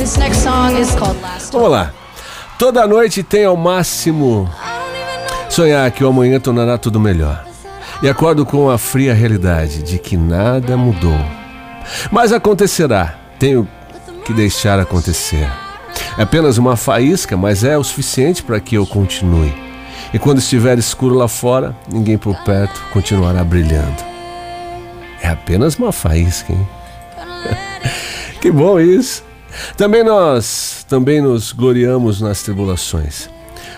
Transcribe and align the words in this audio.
This 0.00 0.16
Last 0.16 1.52
Vamos 1.52 1.70
lá. 1.70 1.92
Toda 2.58 2.86
noite 2.86 3.22
tem 3.22 3.44
ao 3.44 3.54
máximo 3.54 4.48
sonhar 5.50 5.90
que 5.90 6.02
o 6.02 6.08
amanhã 6.08 6.40
tornará 6.40 6.78
tudo 6.78 6.98
melhor. 6.98 7.44
E 8.02 8.08
acordo 8.08 8.46
com 8.46 8.70
a 8.70 8.78
fria 8.78 9.12
realidade 9.12 9.82
de 9.82 9.98
que 9.98 10.16
nada 10.16 10.74
mudou. 10.74 11.20
Mas 12.10 12.32
acontecerá. 12.32 13.14
Tenho 13.38 13.68
que 14.24 14.32
deixar 14.32 14.80
acontecer. 14.80 15.46
É 16.16 16.22
apenas 16.22 16.56
uma 16.56 16.78
faísca, 16.78 17.36
mas 17.36 17.62
é 17.62 17.76
o 17.76 17.84
suficiente 17.84 18.42
para 18.42 18.58
que 18.58 18.76
eu 18.76 18.86
continue. 18.86 19.54
E 20.14 20.18
quando 20.18 20.38
estiver 20.38 20.78
escuro 20.78 21.14
lá 21.14 21.28
fora, 21.28 21.76
ninguém 21.92 22.16
por 22.16 22.42
perto 22.42 22.80
continuará 22.90 23.44
brilhando. 23.44 24.02
É 25.20 25.28
apenas 25.28 25.76
uma 25.76 25.92
faísca, 25.92 26.54
hein? 26.54 26.68
que 28.40 28.50
bom 28.50 28.80
isso. 28.80 29.28
Também 29.76 30.04
nós 30.04 30.84
também 30.88 31.20
nos 31.20 31.52
gloriamos 31.52 32.20
nas 32.20 32.42
tribulações, 32.42 33.28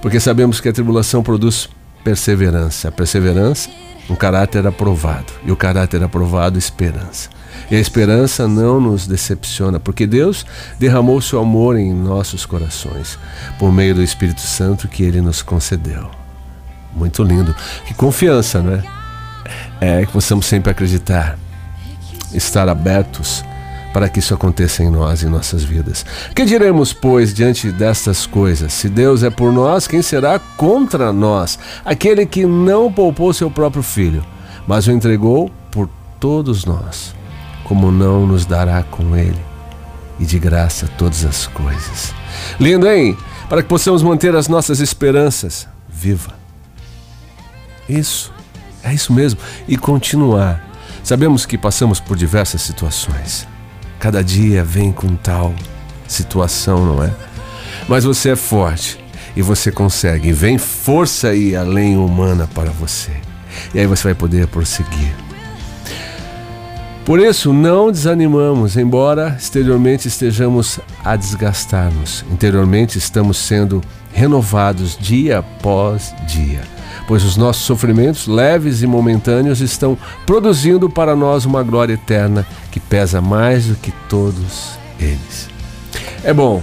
porque 0.00 0.20
sabemos 0.20 0.60
que 0.60 0.68
a 0.68 0.72
tribulação 0.72 1.22
produz 1.22 1.68
perseverança. 2.04 2.88
A 2.88 2.92
perseverança, 2.92 3.68
um 4.08 4.14
caráter 4.14 4.66
aprovado, 4.66 5.32
e 5.44 5.50
o 5.50 5.56
caráter 5.56 6.02
aprovado, 6.02 6.58
esperança. 6.58 7.28
E 7.70 7.74
a 7.74 7.80
esperança 7.80 8.46
não 8.46 8.80
nos 8.80 9.06
decepciona, 9.06 9.80
porque 9.80 10.06
Deus 10.06 10.46
derramou 10.78 11.20
seu 11.20 11.40
amor 11.40 11.76
em 11.76 11.92
nossos 11.92 12.46
corações, 12.46 13.18
por 13.58 13.72
meio 13.72 13.94
do 13.94 14.02
Espírito 14.02 14.40
Santo 14.40 14.86
que 14.86 15.02
ele 15.02 15.20
nos 15.20 15.42
concedeu. 15.42 16.08
Muito 16.94 17.22
lindo. 17.22 17.54
Que 17.86 17.94
confiança, 17.94 18.62
não 18.62 18.74
é? 18.74 18.84
É 19.80 20.06
que 20.06 20.12
possamos 20.12 20.46
sempre 20.46 20.70
acreditar, 20.70 21.38
estar 22.32 22.68
abertos 22.68 23.44
para 23.92 24.08
que 24.08 24.18
isso 24.18 24.34
aconteça 24.34 24.82
em 24.82 24.90
nós 24.90 25.22
e 25.22 25.26
nossas 25.26 25.64
vidas. 25.64 26.04
Que 26.34 26.44
diremos, 26.44 26.92
pois, 26.92 27.32
diante 27.32 27.70
destas 27.70 28.26
coisas? 28.26 28.72
Se 28.72 28.88
Deus 28.88 29.22
é 29.22 29.30
por 29.30 29.52
nós, 29.52 29.86
quem 29.86 30.02
será 30.02 30.38
contra 30.38 31.12
nós? 31.12 31.58
Aquele 31.84 32.26
que 32.26 32.44
não 32.44 32.92
poupou 32.92 33.32
seu 33.32 33.50
próprio 33.50 33.82
filho, 33.82 34.24
mas 34.66 34.86
o 34.86 34.92
entregou 34.92 35.50
por 35.70 35.88
todos 36.20 36.64
nós. 36.64 37.14
Como 37.64 37.90
não 37.90 38.26
nos 38.26 38.44
dará 38.44 38.82
com 38.82 39.16
ele 39.16 39.40
e 40.20 40.24
de 40.24 40.38
graça 40.38 40.88
todas 40.98 41.24
as 41.24 41.46
coisas? 41.46 42.14
Lindo, 42.60 42.86
hein? 42.88 43.16
Para 43.48 43.62
que 43.62 43.68
possamos 43.68 44.02
manter 44.02 44.34
as 44.34 44.48
nossas 44.48 44.80
esperanças 44.80 45.66
viva. 45.88 46.34
Isso, 47.88 48.32
é 48.82 48.92
isso 48.92 49.12
mesmo. 49.12 49.40
E 49.66 49.76
continuar. 49.76 50.62
Sabemos 51.02 51.46
que 51.46 51.56
passamos 51.56 52.00
por 52.00 52.16
diversas 52.16 52.62
situações. 52.62 53.46
Cada 54.06 54.22
dia 54.22 54.62
vem 54.62 54.92
com 54.92 55.16
tal 55.16 55.52
situação, 56.06 56.86
não 56.86 57.02
é? 57.02 57.10
Mas 57.88 58.04
você 58.04 58.30
é 58.30 58.36
forte 58.36 59.00
e 59.34 59.42
você 59.42 59.72
consegue. 59.72 60.30
Vem 60.30 60.58
força 60.58 61.34
e 61.34 61.56
além 61.56 61.96
humana 61.96 62.48
para 62.54 62.70
você. 62.70 63.10
E 63.74 63.80
aí 63.80 63.86
você 63.88 64.04
vai 64.04 64.14
poder 64.14 64.46
prosseguir. 64.46 65.12
Por 67.04 67.18
isso, 67.18 67.52
não 67.52 67.90
desanimamos, 67.90 68.76
embora 68.76 69.36
exteriormente 69.36 70.06
estejamos 70.06 70.78
a 71.04 71.16
desgastar-nos. 71.16 72.24
Interiormente 72.30 72.98
estamos 72.98 73.36
sendo 73.36 73.82
renovados 74.12 74.96
dia 74.96 75.40
após 75.40 76.14
dia 76.28 76.60
pois 77.06 77.24
os 77.24 77.36
nossos 77.36 77.64
sofrimentos, 77.64 78.26
leves 78.26 78.82
e 78.82 78.86
momentâneos, 78.86 79.60
estão 79.60 79.96
produzindo 80.26 80.90
para 80.90 81.14
nós 81.14 81.44
uma 81.44 81.62
glória 81.62 81.94
eterna 81.94 82.46
que 82.70 82.80
pesa 82.80 83.20
mais 83.20 83.66
do 83.66 83.76
que 83.76 83.92
todos 84.08 84.78
eles. 84.98 85.48
É 86.24 86.32
bom 86.32 86.62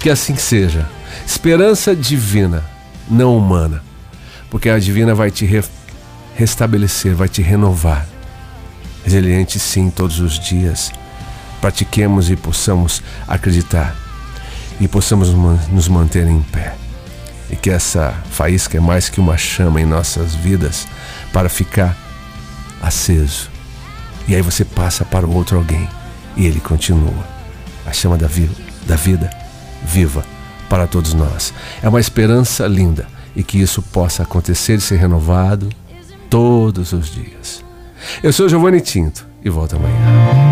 que 0.00 0.10
assim 0.10 0.36
seja. 0.36 0.88
Esperança 1.26 1.94
divina, 1.94 2.64
não 3.08 3.36
humana, 3.36 3.82
porque 4.50 4.68
a 4.68 4.78
divina 4.78 5.14
vai 5.14 5.30
te 5.30 5.44
re 5.44 5.62
restabelecer, 6.34 7.14
vai 7.14 7.28
te 7.28 7.42
renovar. 7.42 8.06
Resiliente 9.04 9.58
sim 9.58 9.90
todos 9.90 10.18
os 10.20 10.38
dias. 10.38 10.90
Pratiquemos 11.60 12.30
e 12.30 12.36
possamos 12.36 13.02
acreditar 13.28 13.94
e 14.80 14.88
possamos 14.88 15.28
nos 15.70 15.88
manter 15.88 16.26
em 16.26 16.40
pé 16.40 16.81
e 17.52 17.56
que 17.56 17.70
essa 17.70 18.14
faísca 18.30 18.78
é 18.78 18.80
mais 18.80 19.10
que 19.10 19.20
uma 19.20 19.36
chama 19.36 19.80
em 19.80 19.84
nossas 19.84 20.34
vidas 20.34 20.88
para 21.32 21.50
ficar 21.50 21.94
aceso. 22.80 23.50
E 24.26 24.34
aí 24.34 24.40
você 24.40 24.64
passa 24.64 25.04
para 25.04 25.26
o 25.26 25.34
outro 25.34 25.58
alguém 25.58 25.86
e 26.34 26.46
ele 26.46 26.60
continua. 26.60 27.24
A 27.84 27.92
chama 27.92 28.16
da, 28.16 28.26
vi 28.26 28.50
da 28.86 28.96
vida 28.96 29.28
viva 29.84 30.24
para 30.68 30.86
todos 30.86 31.12
nós. 31.12 31.52
É 31.82 31.88
uma 31.88 32.00
esperança 32.00 32.66
linda 32.66 33.06
e 33.36 33.42
que 33.42 33.60
isso 33.60 33.82
possa 33.82 34.22
acontecer 34.22 34.78
e 34.78 34.80
ser 34.80 34.96
renovado 34.96 35.68
todos 36.30 36.92
os 36.92 37.12
dias. 37.12 37.62
Eu 38.22 38.32
sou 38.32 38.48
Giovanni 38.48 38.80
Tinto 38.80 39.26
e 39.44 39.50
volto 39.50 39.76
amanhã. 39.76 40.42